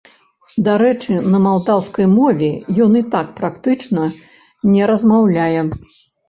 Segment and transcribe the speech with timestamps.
[0.67, 2.49] Дарэчы, на малдаўскай мове
[2.87, 4.07] ён і так практычна
[4.73, 5.61] не размаўляе.